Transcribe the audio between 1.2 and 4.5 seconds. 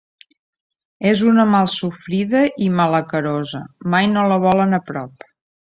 una malsofrida i malacarosa, mai no la